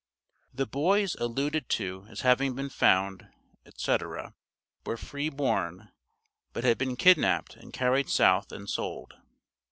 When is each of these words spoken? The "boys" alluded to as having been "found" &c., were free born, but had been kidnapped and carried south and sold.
The 0.51 0.65
"boys" 0.65 1.13
alluded 1.19 1.69
to 1.69 2.07
as 2.09 2.21
having 2.21 2.55
been 2.55 2.69
"found" 2.71 3.27
&c., 3.77 3.97
were 4.83 4.97
free 4.97 5.29
born, 5.29 5.91
but 6.53 6.63
had 6.63 6.79
been 6.79 6.95
kidnapped 6.95 7.55
and 7.55 7.71
carried 7.71 8.09
south 8.09 8.51
and 8.51 8.67
sold. 8.67 9.13